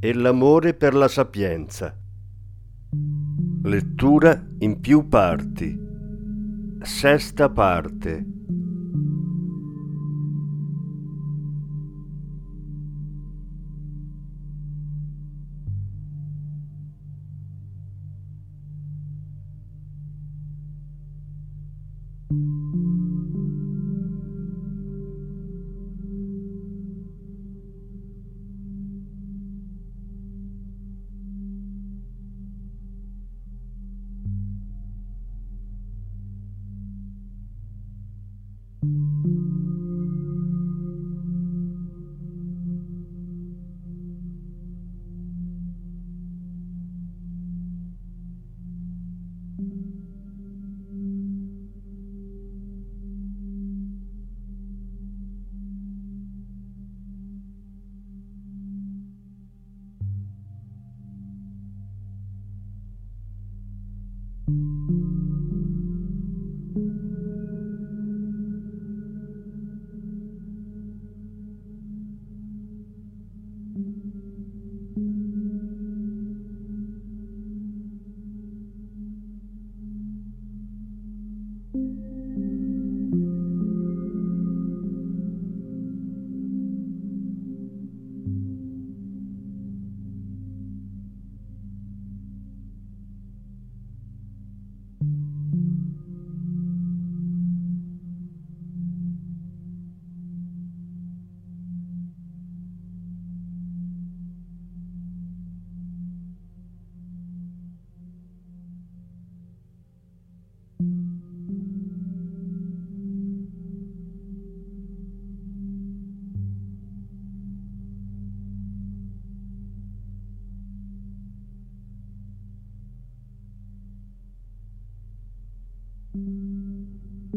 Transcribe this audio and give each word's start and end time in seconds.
e 0.00 0.14
l'amore 0.14 0.74
per 0.74 0.94
la 0.94 1.08
sapienza. 1.08 1.96
Lettura 3.62 4.46
in 4.58 4.80
più 4.80 5.08
parti. 5.08 5.78
Sesta 6.82 7.50
parte. 7.50 8.24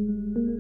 Thank 0.06 0.36
you. 0.36 0.53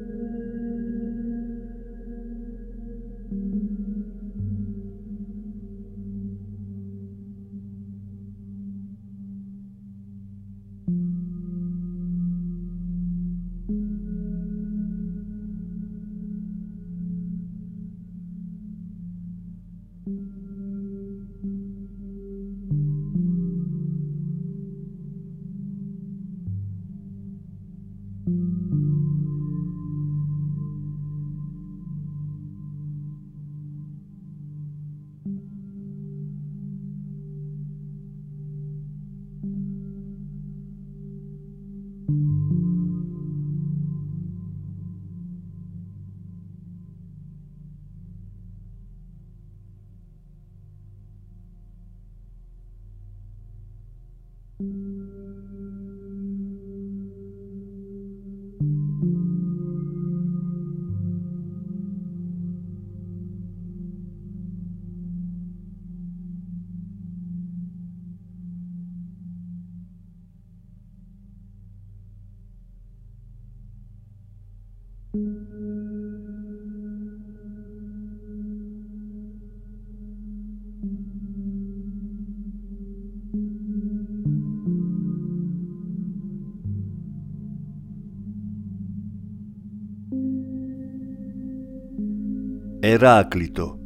Eraclito 92.93 93.79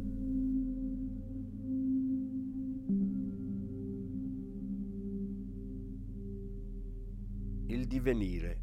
Il 7.68 7.86
divenire 7.86 8.60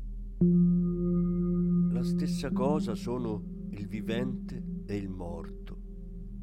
La 1.89 2.03
stessa 2.03 2.51
cosa 2.51 2.93
sono 2.93 3.41
il 3.71 3.87
vivente 3.87 4.63
e 4.85 4.95
il 4.95 5.09
morto, 5.09 5.79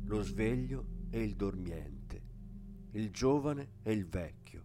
lo 0.06 0.20
sveglio 0.22 0.84
e 1.10 1.22
il 1.22 1.36
dormiente, 1.36 2.22
il 2.94 3.10
giovane 3.10 3.68
e 3.82 3.92
il 3.92 4.08
vecchio. 4.08 4.64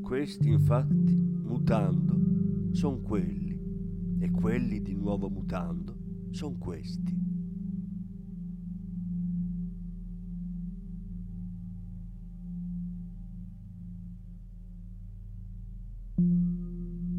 Questi 0.00 0.48
infatti, 0.48 1.16
mutando, 1.16 2.70
sono 2.70 3.00
quelli, 3.00 3.58
e 4.20 4.30
quelli 4.30 4.80
di 4.80 4.94
nuovo 4.94 5.28
mutando, 5.28 5.96
sono 6.30 6.54
questi. 6.56 7.23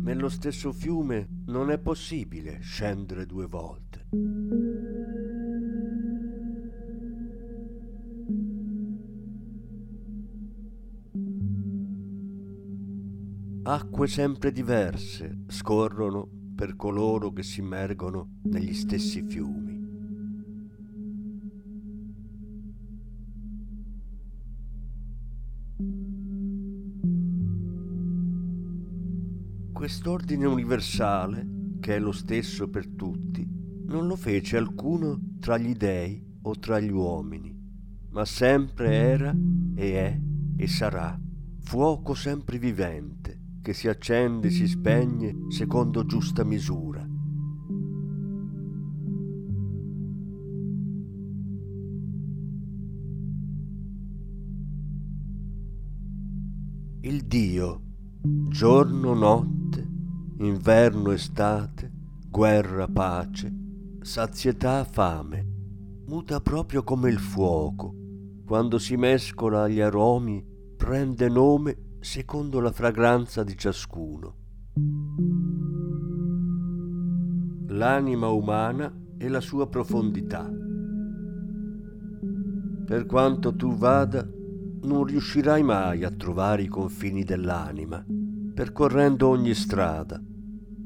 Nello 0.06 0.30
stesso 0.30 0.72
fiume 0.72 1.28
non 1.48 1.72
è 1.72 1.80
possibile 1.80 2.60
scendere 2.62 3.26
due 3.26 3.48
volte. 3.48 4.06
Acque 13.64 14.08
sempre 14.08 14.52
diverse 14.52 15.40
scorrono 15.48 16.30
per 16.54 16.76
coloro 16.76 17.32
che 17.34 17.42
si 17.42 17.62
immergono 17.62 18.42
negli 18.44 18.76
stessi 18.76 19.24
fiumi. 19.24 19.65
Quest'ordine 29.86 30.48
universale, 30.48 31.48
che 31.80 31.98
è 31.98 32.00
lo 32.00 32.12
stesso 32.12 32.68
per 32.72 32.88
tutti, 32.88 33.48
non 33.86 34.08
lo 34.08 34.16
fece 34.16 34.58
alcuno 34.58 35.36
tra 35.40 35.60
gli 35.60 35.76
dei 35.76 36.26
o 36.42 36.58
tra 36.58 36.80
gli 36.80 36.90
uomini, 36.90 37.56
ma 38.10 38.26
sempre 38.26 38.92
era 38.92 39.32
e 39.76 39.94
è 39.94 40.20
e 40.58 40.68
sarà 40.68 41.16
fuoco 41.60 42.16
sempre 42.16 42.58
vivente, 42.58 43.60
che 43.62 43.74
si 43.76 43.88
accende 43.88 44.48
e 44.48 44.50
si 44.50 44.66
spegne 44.66 45.36
secondo 45.50 46.04
giusta 46.04 46.44
misura. 46.44 47.08
Il 57.02 57.22
Dio, 57.28 57.82
giorno, 58.50 59.14
notte, 59.14 59.88
inverno, 60.40 61.12
estate, 61.12 61.92
guerra, 62.28 62.88
pace, 62.88 63.54
sazietà, 64.02 64.84
fame, 64.84 65.46
muta 66.08 66.40
proprio 66.42 66.84
come 66.84 67.10
il 67.10 67.20
fuoco, 67.20 67.94
quando 68.46 68.78
si 68.80 68.96
mescola 68.96 69.64
agli 69.64 69.80
aromi 69.80 70.44
prende 70.76 71.30
nome 71.30 71.98
secondo 72.00 72.60
la 72.60 72.72
fragranza 72.72 73.44
di 73.44 73.58
ciascuno. 73.58 74.36
L'anima 77.68 78.28
umana 78.30 78.94
e 79.18 79.28
la 79.28 79.42
sua 79.42 79.68
profondità. 79.68 80.50
Per 82.86 83.06
quanto 83.06 83.56
tu 83.56 83.76
vada, 83.76 84.28
non 84.86 85.04
riuscirai 85.04 85.64
mai 85.64 86.04
a 86.04 86.12
trovare 86.12 86.62
i 86.62 86.68
confini 86.68 87.24
dell'anima, 87.24 88.04
percorrendo 88.54 89.28
ogni 89.28 89.54
strada. 89.54 90.22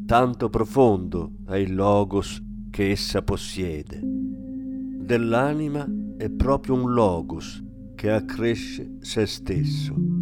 Tanto 0.06 0.50
profondo 0.50 1.34
è 1.46 1.56
il 1.56 1.76
logos 1.76 2.42
che 2.72 2.90
essa 2.90 3.22
possiede. 3.22 4.00
Dell'anima 4.02 5.88
è 6.18 6.30
proprio 6.30 6.76
un 6.76 6.94
logos 6.94 7.64
che 7.96 8.10
accresce 8.10 8.98
se 9.02 9.26
stesso. 9.26 10.19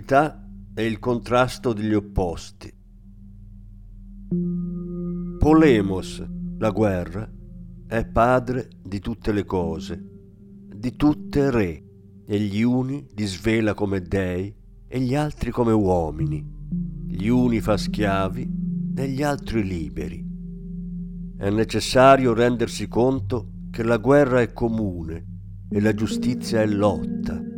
L'unità 0.00 0.42
è 0.72 0.80
il 0.80 0.98
contrasto 0.98 1.74
degli 1.74 1.92
opposti. 1.92 2.72
Polemos, 5.38 6.26
la 6.56 6.70
guerra, 6.70 7.30
è 7.86 8.06
padre 8.06 8.70
di 8.82 8.98
tutte 8.98 9.30
le 9.32 9.44
cose, 9.44 10.02
di 10.74 10.96
tutte 10.96 11.50
re 11.50 11.84
e 12.26 12.40
gli 12.40 12.62
uni 12.62 13.06
li 13.14 13.26
svela 13.26 13.74
come 13.74 14.00
dei 14.00 14.54
e 14.88 15.00
gli 15.00 15.14
altri 15.14 15.50
come 15.50 15.72
uomini, 15.72 16.42
gli 17.06 17.28
uni 17.28 17.60
fa 17.60 17.76
schiavi 17.76 18.50
e 18.96 19.08
gli 19.10 19.22
altri 19.22 19.62
liberi. 19.62 20.26
È 21.36 21.50
necessario 21.50 22.32
rendersi 22.32 22.88
conto 22.88 23.66
che 23.70 23.82
la 23.82 23.98
guerra 23.98 24.40
è 24.40 24.50
comune 24.54 25.26
e 25.68 25.78
la 25.78 25.92
giustizia 25.92 26.62
è 26.62 26.66
lotta 26.66 27.48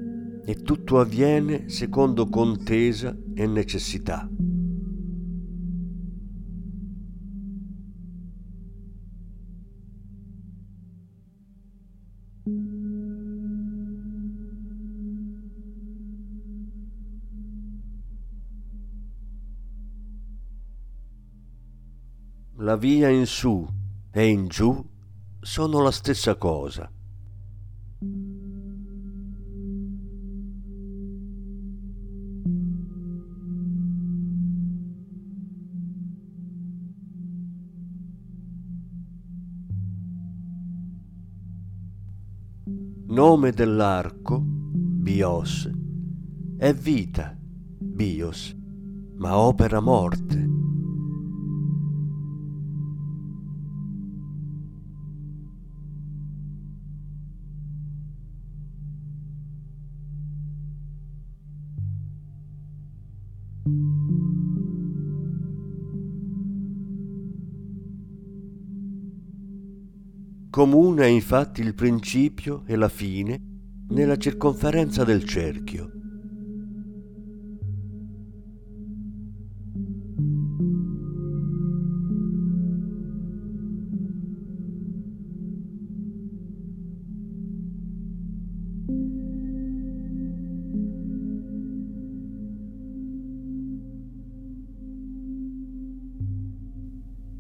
e 0.44 0.62
tutto 0.62 0.98
avviene 0.98 1.68
secondo 1.68 2.28
contesa 2.28 3.16
e 3.34 3.46
necessità. 3.46 4.28
la 22.62 22.76
via 22.76 23.08
in 23.08 23.26
su 23.26 23.66
e 24.10 24.26
in 24.28 24.46
giù 24.46 24.82
sono 25.40 25.80
la 25.80 25.90
stessa 25.90 26.36
cosa. 26.36 26.90
Nome 43.32 43.52
dell'arco, 43.52 44.42
bios, 44.44 45.66
è 46.58 46.74
vita, 46.74 47.34
bios, 47.78 48.54
ma 49.16 49.38
opera 49.38 49.80
morte. 49.80 50.50
Comune 63.62 64.51
è 71.00 71.06
infatti 71.06 71.62
il 71.62 71.74
principio 71.74 72.64
e 72.66 72.76
la 72.76 72.90
fine 72.90 73.40
nella 73.88 74.18
circonferenza 74.18 75.02
del 75.02 75.24
cerchio. 75.24 75.90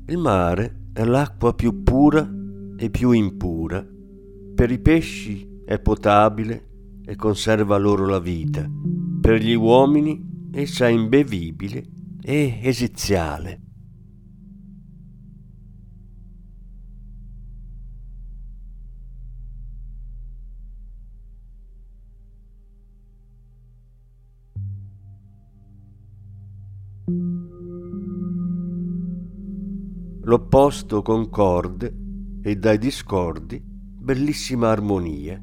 Il 0.06 0.16
mare 0.16 0.88
è 0.94 1.04
l'acqua 1.04 1.52
più 1.52 1.82
pura 1.82 2.31
e 2.82 2.90
più 2.90 3.12
impura. 3.12 3.86
Per 4.56 4.72
i 4.72 4.80
pesci 4.80 5.60
è 5.64 5.78
potabile 5.78 6.70
e 7.04 7.14
conserva 7.14 7.76
loro 7.76 8.06
la 8.06 8.18
vita. 8.18 8.68
Per 9.20 9.40
gli 9.40 9.54
uomini 9.54 10.48
essa 10.50 10.88
è 10.88 10.90
imbevibile 10.90 11.84
e 12.20 12.58
esiziale. 12.60 13.60
L'opposto 30.24 31.02
concorde 31.02 32.01
e 32.42 32.56
dai 32.56 32.78
discordi 32.78 33.62
bellissima 33.64 34.70
armonia. 34.70 35.40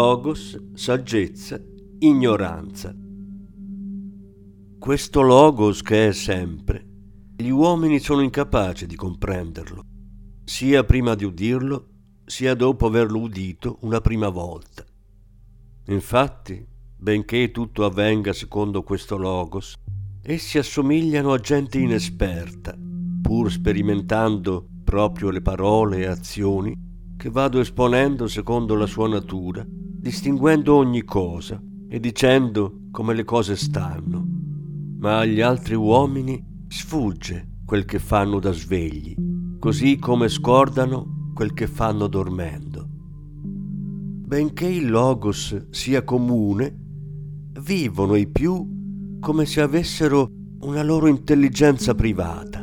Logos, 0.00 0.58
saggezza, 0.72 1.60
ignoranza. 1.98 2.96
Questo 4.78 5.20
logos 5.20 5.82
che 5.82 6.08
è 6.08 6.12
sempre, 6.14 6.86
gli 7.36 7.50
uomini 7.50 7.98
sono 7.98 8.22
incapaci 8.22 8.86
di 8.86 8.96
comprenderlo, 8.96 9.84
sia 10.42 10.84
prima 10.84 11.14
di 11.14 11.26
udirlo, 11.26 11.88
sia 12.24 12.54
dopo 12.54 12.86
averlo 12.86 13.18
udito 13.18 13.76
una 13.82 14.00
prima 14.00 14.30
volta. 14.30 14.86
Infatti, 15.88 16.66
benché 16.96 17.50
tutto 17.50 17.84
avvenga 17.84 18.32
secondo 18.32 18.82
questo 18.82 19.18
logos, 19.18 19.74
essi 20.22 20.56
assomigliano 20.56 21.34
a 21.34 21.38
gente 21.38 21.78
inesperta, 21.78 22.74
pur 23.20 23.52
sperimentando 23.52 24.66
proprio 24.82 25.28
le 25.28 25.42
parole 25.42 25.98
e 25.98 26.06
azioni 26.06 26.88
che 27.18 27.28
vado 27.28 27.60
esponendo 27.60 28.28
secondo 28.28 28.74
la 28.74 28.86
sua 28.86 29.06
natura, 29.06 29.62
distinguendo 30.00 30.76
ogni 30.76 31.04
cosa 31.04 31.62
e 31.86 32.00
dicendo 32.00 32.86
come 32.90 33.12
le 33.12 33.24
cose 33.24 33.54
stanno. 33.54 34.26
Ma 34.98 35.18
agli 35.18 35.42
altri 35.42 35.74
uomini 35.74 36.42
sfugge 36.68 37.58
quel 37.66 37.84
che 37.84 37.98
fanno 37.98 38.40
da 38.40 38.50
svegli, 38.50 39.14
così 39.58 39.98
come 39.98 40.28
scordano 40.28 41.32
quel 41.34 41.52
che 41.52 41.66
fanno 41.66 42.06
dormendo. 42.06 42.88
Benché 42.88 44.66
il 44.66 44.88
logos 44.90 45.68
sia 45.70 46.02
comune, 46.02 46.76
vivono 47.60 48.14
i 48.14 48.26
più 48.26 49.18
come 49.20 49.44
se 49.44 49.60
avessero 49.60 50.30
una 50.60 50.82
loro 50.82 51.08
intelligenza 51.08 51.94
privata 51.94 52.59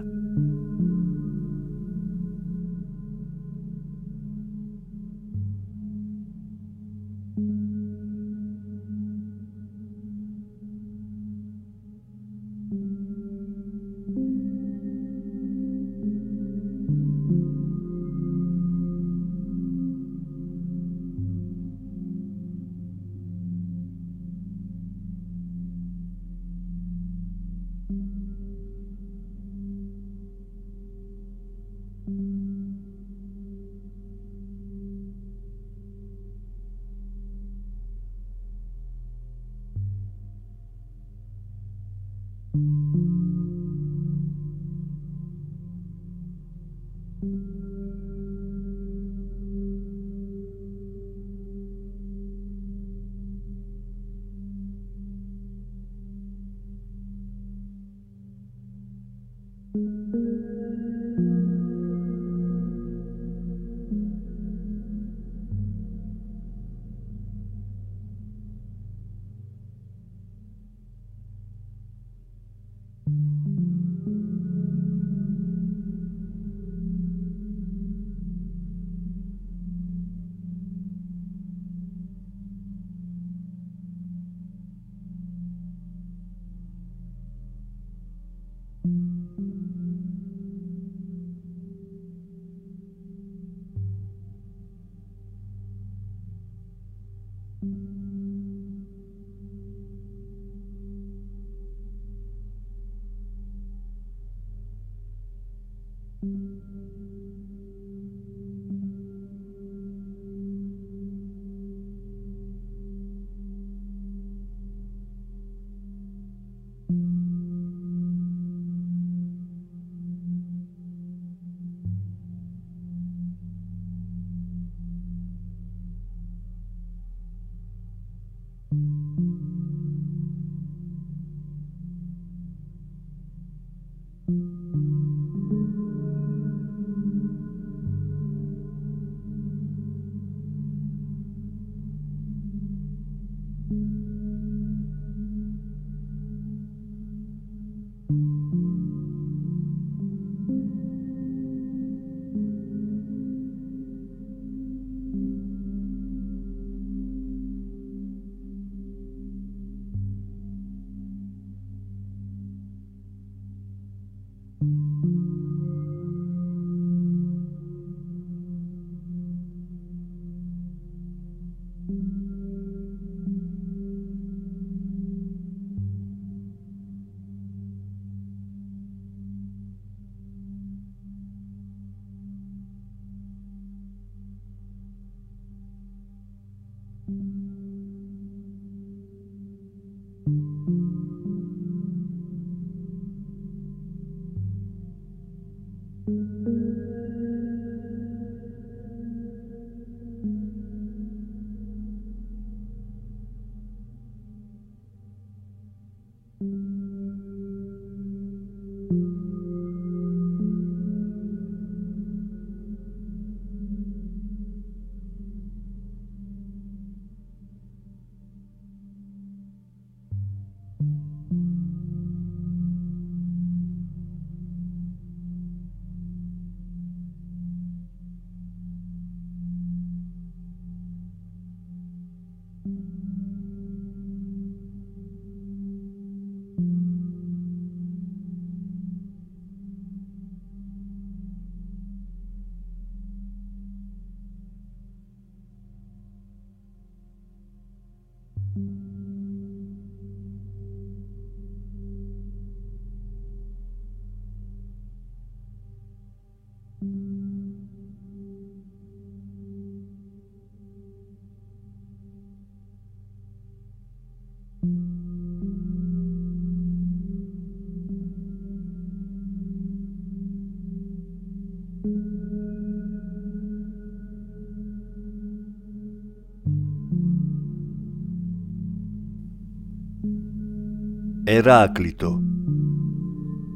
Eraclito. 281.30 282.22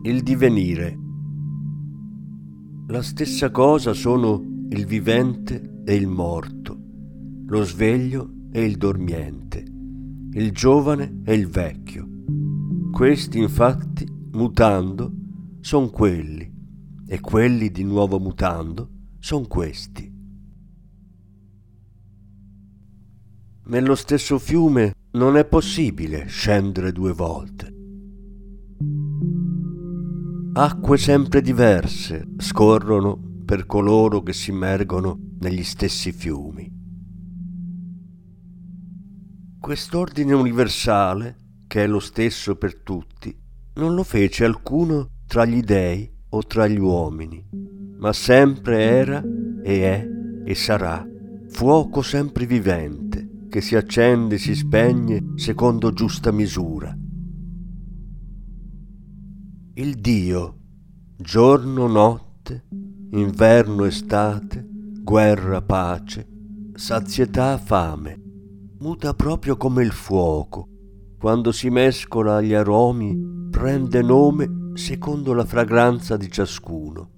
Il 0.03 0.23
divenire. 0.23 0.99
La 2.87 3.01
stessa 3.01 3.49
cosa 3.49 3.93
sono 3.93 4.65
il 4.71 4.85
vivente 4.85 5.79
e 5.85 5.95
il 5.95 6.05
morto, 6.05 6.77
lo 7.45 7.63
sveglio 7.63 8.29
e 8.51 8.65
il 8.65 8.75
dormiente, 8.75 9.63
il 10.33 10.51
giovane 10.51 11.21
e 11.23 11.33
il 11.33 11.47
vecchio. 11.47 12.05
Questi 12.91 13.39
infatti, 13.39 14.05
mutando, 14.33 15.13
sono 15.61 15.89
quelli, 15.91 16.53
e 17.07 17.21
quelli 17.21 17.71
di 17.71 17.85
nuovo 17.85 18.19
mutando, 18.19 18.89
sono 19.19 19.47
questi. 19.47 20.13
Nello 23.63 23.95
stesso 23.95 24.37
fiume 24.39 24.91
non 25.13 25.35
è 25.35 25.45
possibile 25.45 26.25
scendere 26.27 26.93
due 26.93 27.11
volte. 27.11 27.73
Acque 30.53 30.97
sempre 30.97 31.41
diverse 31.41 32.29
scorrono 32.37 33.19
per 33.43 33.65
coloro 33.65 34.21
che 34.21 34.31
si 34.31 34.51
immergono 34.51 35.35
negli 35.39 35.63
stessi 35.63 36.13
fiumi. 36.13 36.79
Quest'ordine 39.59 40.33
universale, 40.33 41.35
che 41.67 41.83
è 41.83 41.87
lo 41.87 41.99
stesso 41.99 42.55
per 42.55 42.77
tutti, 42.77 43.37
non 43.75 43.93
lo 43.93 44.03
fece 44.03 44.45
alcuno 44.45 45.09
tra 45.27 45.45
gli 45.45 45.61
dei 45.61 46.09
o 46.29 46.43
tra 46.43 46.67
gli 46.67 46.79
uomini, 46.79 47.45
ma 47.97 48.13
sempre 48.13 48.81
era 48.81 49.21
e 49.63 49.83
è 49.83 50.07
e 50.43 50.55
sarà 50.55 51.05
fuoco 51.49 52.01
sempre 52.01 52.45
vivente 52.45 53.10
che 53.51 53.59
si 53.59 53.75
accende 53.75 54.35
e 54.35 54.37
si 54.37 54.55
spegne 54.55 55.33
secondo 55.35 55.91
giusta 55.91 56.31
misura. 56.31 56.97
Il 59.73 59.95
Dio, 59.95 60.57
giorno, 61.17 61.87
notte, 61.87 62.67
inverno, 63.11 63.83
estate, 63.83 64.65
guerra, 65.03 65.61
pace, 65.61 66.25
sazietà, 66.75 67.57
fame, 67.57 68.21
muta 68.79 69.13
proprio 69.13 69.57
come 69.57 69.83
il 69.83 69.91
fuoco. 69.91 70.69
Quando 71.19 71.51
si 71.51 71.69
mescola 71.69 72.37
agli 72.37 72.53
aromi, 72.53 73.49
prende 73.49 74.01
nome 74.01 74.71
secondo 74.75 75.33
la 75.33 75.43
fragranza 75.43 76.15
di 76.15 76.31
ciascuno. 76.31 77.09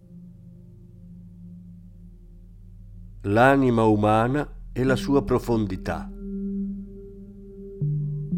L'anima 3.21 3.83
umana 3.83 4.49
e 4.73 4.83
la 4.83 4.95
sua 4.95 5.23
profondità. 5.23 6.12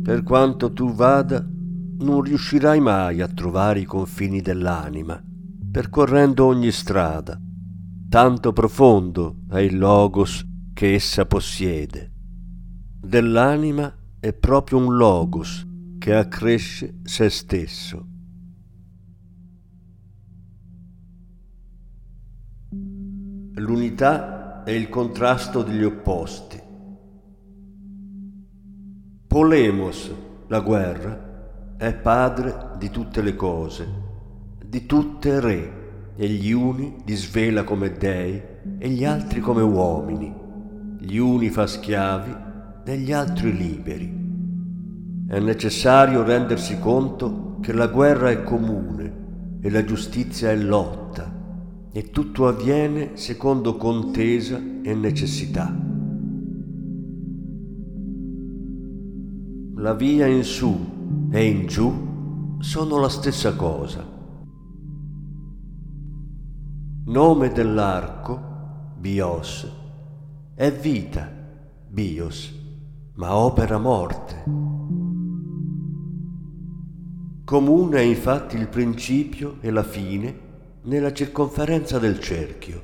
Per 0.06 0.22
quanto 0.22 0.72
tu 0.72 0.94
vada, 0.94 1.44
non 1.44 2.22
riuscirai 2.22 2.80
mai 2.80 3.22
a 3.22 3.28
trovare 3.28 3.80
i 3.80 3.86
confini 3.86 4.40
dell'anima, 4.40 5.20
percorrendo 5.72 6.46
ogni 6.46 6.70
strada. 6.70 7.42
Tanto 8.08 8.54
profondo 8.54 9.38
è 9.50 9.58
il 9.62 9.80
logos 9.80 10.46
che 10.76 10.94
essa 10.94 11.26
possiede. 11.26 12.12
Dell'anima 13.02 13.92
è 14.20 14.32
proprio 14.32 14.78
un 14.78 14.96
logos 14.96 15.66
che 15.98 16.14
accresce 16.14 17.00
se 17.02 17.28
stesso. 17.32 18.08
L'unità 23.56 24.62
è 24.64 24.70
il 24.70 24.88
contrasto 24.88 25.64
degli 25.64 25.84
opposti 25.84 26.62
Polemos, 29.36 30.10
la 30.48 30.62
guerra, 30.62 31.76
è 31.76 31.94
padre 31.94 32.70
di 32.78 32.90
tutte 32.90 33.22
le 33.22 33.36
cose, 33.36 33.86
di 34.66 34.86
tutte 34.86 35.42
re, 35.42 36.14
e 36.16 36.26
gli 36.30 36.54
uni 36.54 37.02
disvela 37.04 37.66
come 37.66 37.92
dei 37.92 38.42
e 38.78 38.88
gli 38.88 39.04
altri 39.04 39.42
come 39.42 39.62
uomini, 39.62 40.34
gli 41.00 41.18
uni 41.18 41.50
fa 41.50 41.68
schiavi 41.68 42.36
e 42.86 42.98
gli 42.98 43.12
altri 43.12 43.54
liberi. 43.54 44.10
È 45.28 45.38
necessario 45.40 46.24
rendersi 46.24 46.80
conto 46.80 47.58
che 47.60 47.74
la 47.74 47.88
guerra 47.88 48.30
è 48.30 48.42
comune 48.42 49.58
e 49.60 49.70
la 49.70 49.84
giustizia 49.84 50.50
è 50.50 50.56
lotta 50.56 51.30
e 51.92 52.10
tutto 52.10 52.48
avviene 52.48 53.18
secondo 53.18 53.76
contesa 53.76 54.58
e 54.82 54.96
necessità. 54.96 55.85
La 59.86 59.94
via 59.94 60.26
in 60.26 60.44
su 60.44 61.30
e 61.30 61.46
in 61.46 61.68
giù 61.68 62.58
sono 62.58 62.98
la 62.98 63.08
stessa 63.08 63.56
cosa. 63.56 64.04
Nome 67.06 67.50
dell'arco, 67.50 68.96
bios, 68.98 69.72
è 70.56 70.72
vita, 70.72 71.32
bios, 71.88 72.52
ma 73.14 73.36
opera 73.36 73.78
morte. 73.78 74.44
Comune 77.44 77.98
è 78.00 78.02
infatti 78.02 78.58
il 78.58 78.68
principio 78.68 79.58
e 79.60 79.70
la 79.70 79.84
fine 79.84 80.40
nella 80.86 81.14
circonferenza 81.14 82.00
del 82.00 82.20
cerchio. 82.20 82.82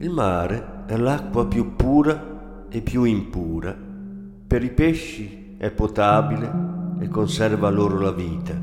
Il 0.00 0.10
mare 0.10 0.86
è 0.86 0.96
l'acqua 0.96 1.46
più 1.46 1.76
pura 1.76 2.66
e 2.68 2.80
più 2.82 3.04
impura 3.04 3.86
per 4.48 4.64
i 4.64 4.70
pesci 4.70 5.56
è 5.58 5.70
potabile 5.70 6.50
e 7.00 7.08
conserva 7.08 7.68
loro 7.68 8.00
la 8.00 8.12
vita. 8.12 8.58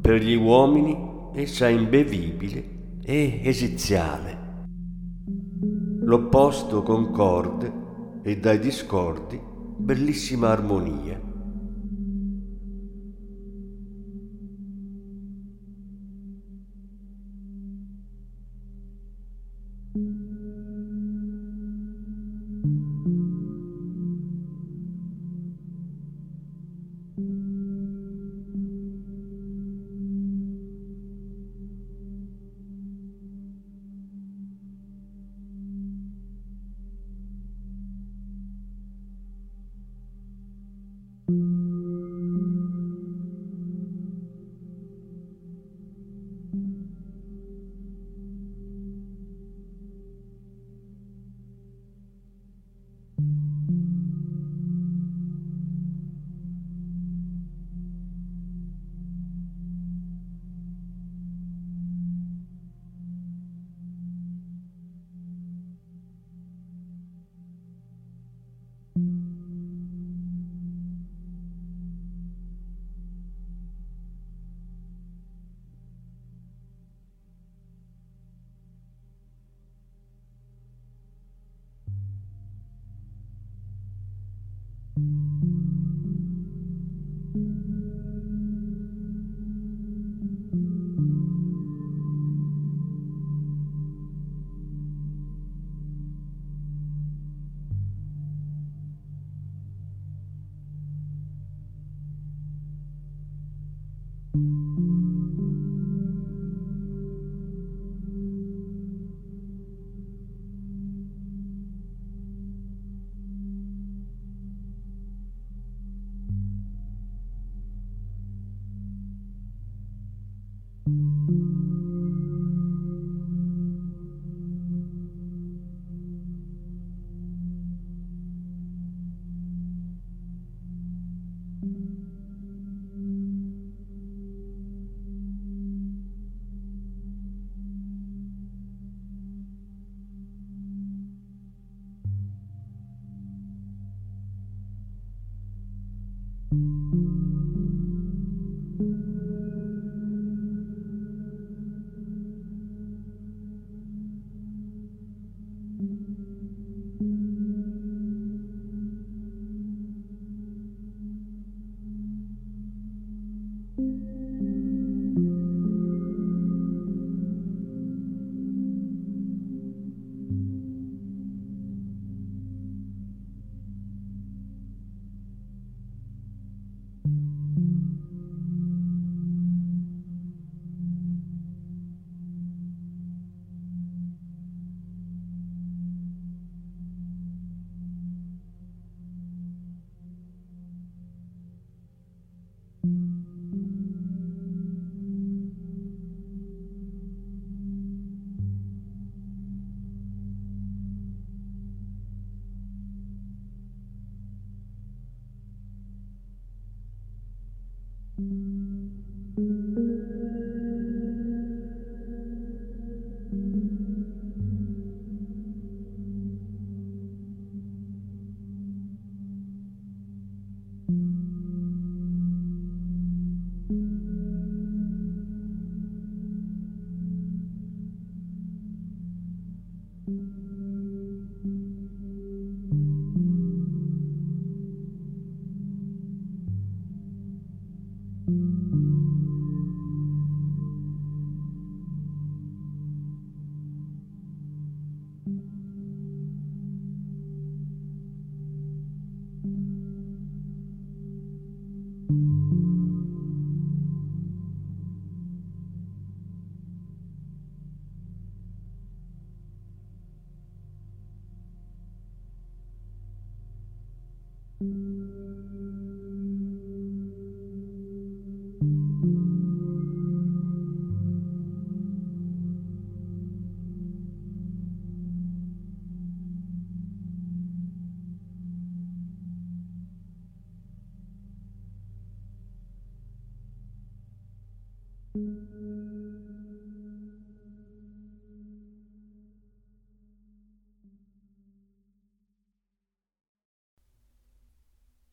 Per 0.00 0.22
gli 0.22 0.34
uomini 0.34 0.96
essa 1.34 1.68
è 1.68 1.70
imbevibile 1.70 2.96
e 3.02 3.42
esiziale. 3.44 4.64
L'opposto 6.00 6.82
concorde 6.82 7.70
e 8.22 8.38
dai 8.38 8.58
discordi 8.58 9.38
bellissima 9.76 10.48
armonia. 10.48 11.20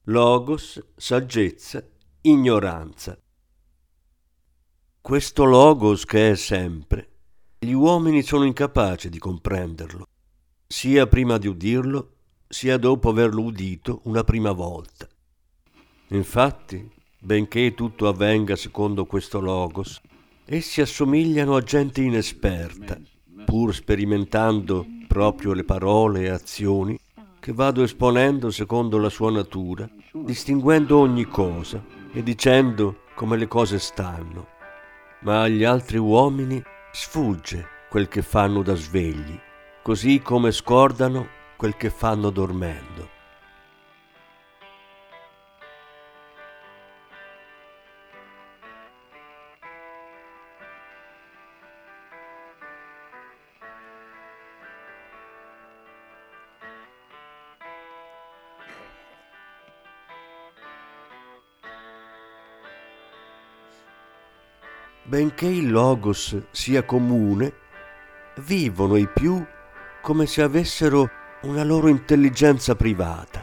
Logos, 0.07 0.83
saggezza, 0.97 1.81
ignoranza. 2.23 3.17
Questo 4.99 5.45
logos 5.45 6.03
che 6.03 6.31
è 6.31 6.35
sempre, 6.35 7.07
gli 7.57 7.71
uomini 7.71 8.21
sono 8.21 8.43
incapaci 8.43 9.07
di 9.07 9.17
comprenderlo, 9.17 10.05
sia 10.67 11.07
prima 11.07 11.37
di 11.37 11.47
udirlo, 11.47 12.15
sia 12.49 12.75
dopo 12.75 13.11
averlo 13.11 13.43
udito 13.43 14.01
una 14.03 14.25
prima 14.25 14.51
volta. 14.51 15.07
Infatti, 16.09 16.85
benché 17.21 17.73
tutto 17.73 18.09
avvenga 18.09 18.57
secondo 18.57 19.05
questo 19.05 19.39
logos, 19.39 20.01
essi 20.43 20.81
assomigliano 20.81 21.55
a 21.55 21.61
gente 21.61 22.01
inesperta, 22.01 22.99
pur 23.45 23.73
sperimentando 23.73 24.85
proprio 25.07 25.53
le 25.53 25.63
parole 25.63 26.23
e 26.23 26.29
azioni 26.29 26.99
che 27.43 27.51
vado 27.51 27.83
esponendo 27.83 28.51
secondo 28.51 28.97
la 28.97 29.09
sua 29.09 29.29
natura, 29.29 29.85
distinguendo 30.13 30.99
ogni 30.99 31.25
cosa 31.25 31.83
e 32.13 32.23
dicendo 32.23 33.01
come 33.15 33.35
le 33.35 33.49
cose 33.49 33.79
stanno. 33.79 34.47
Ma 35.23 35.41
agli 35.41 35.65
altri 35.65 35.97
uomini 35.97 36.63
sfugge 36.93 37.67
quel 37.89 38.07
che 38.07 38.21
fanno 38.21 38.61
da 38.61 38.75
svegli, 38.75 39.37
così 39.81 40.21
come 40.21 40.53
scordano 40.53 41.27
quel 41.57 41.75
che 41.75 41.89
fanno 41.89 42.29
dormendo. 42.29 43.09
Benché 65.03 65.47
il 65.47 65.69
logos 65.69 66.37
sia 66.51 66.83
comune, 66.83 67.53
vivono 68.37 68.95
i 68.95 69.07
più 69.07 69.43
come 70.01 70.25
se 70.25 70.41
avessero 70.41 71.09
una 71.43 71.63
loro 71.63 71.87
intelligenza 71.87 72.75
privata 72.75 73.42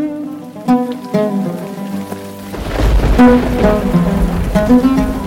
Thank 4.67 5.15
you. 5.15 5.20